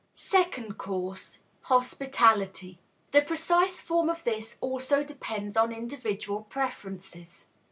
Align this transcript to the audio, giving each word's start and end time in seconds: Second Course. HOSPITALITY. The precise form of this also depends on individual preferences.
Second 0.15 0.79
Course. 0.79 1.41
HOSPITALITY. 1.65 2.79
The 3.11 3.21
precise 3.21 3.79
form 3.79 4.09
of 4.09 4.23
this 4.23 4.57
also 4.59 5.03
depends 5.03 5.55
on 5.55 5.71
individual 5.71 6.41
preferences. 6.45 7.45